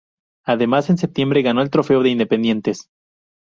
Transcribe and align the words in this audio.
Además, 0.47 0.89
en 0.89 0.97
septiembre 0.97 1.43
ganó 1.43 1.61
el 1.61 1.69
Trofeo 1.69 2.01
de 2.01 2.09
Independientes. 2.09 2.87